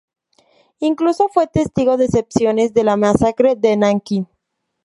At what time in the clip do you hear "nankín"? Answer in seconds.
3.77-4.27